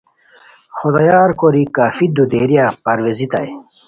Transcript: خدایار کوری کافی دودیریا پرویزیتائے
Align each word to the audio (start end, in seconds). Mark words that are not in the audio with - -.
خدایار 0.77 1.29
کوری 1.39 1.63
کافی 1.77 2.05
دودیریا 2.15 2.67
پرویزیتائے 2.85 3.49